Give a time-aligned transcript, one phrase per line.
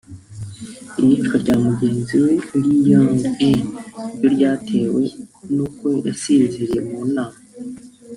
[1.01, 3.33] iyicwa rya mugenzi we Ri Yong Jin
[4.17, 5.03] ryo ryatewe
[5.53, 7.39] n’uko yasinziriye mu nama